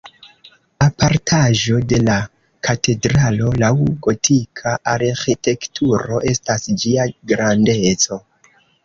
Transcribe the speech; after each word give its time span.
Apartaĵo 0.83 1.81
de 1.91 1.99
la 2.07 2.15
katedralo 2.67 3.51
laŭ 3.63 3.69
gotika 4.07 4.73
arĥitekturo 4.95 6.23
estas 6.33 6.67
ĝia 6.85 7.07
grandeco. 7.35 8.19